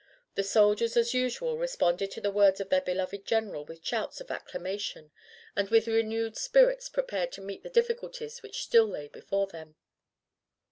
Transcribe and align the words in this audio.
The 0.33 0.41
soldiers 0.41 0.97
as 0.97 1.13
usual 1.13 1.59
responded 1.59 2.09
to 2.09 2.21
the 2.21 2.31
words 2.31 2.59
of 2.59 2.69
their 2.69 2.81
beloved 2.81 3.23
general 3.23 3.65
with 3.65 3.85
shouts 3.85 4.19
of 4.19 4.31
acclamation, 4.31 5.11
and 5.55 5.69
with 5.69 5.85
renewed 5.85 6.35
spirits 6.35 6.89
prepared 6.89 7.31
to 7.33 7.41
meet 7.41 7.61
the 7.61 7.69
difficulties 7.69 8.41
which 8.41 8.63
still 8.63 8.87
lay 8.87 9.09
before 9.09 9.45
them. 9.45 9.75